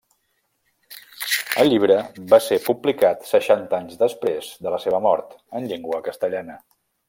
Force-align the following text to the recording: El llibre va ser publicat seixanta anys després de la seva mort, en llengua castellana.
El 1.63 1.69
llibre 1.73 1.97
va 2.33 2.39
ser 2.45 2.59
publicat 2.69 3.29
seixanta 3.33 3.79
anys 3.81 4.01
després 4.03 4.49
de 4.65 4.75
la 4.77 4.81
seva 4.87 5.03
mort, 5.11 5.41
en 5.61 5.73
llengua 5.75 6.05
castellana. 6.11 6.59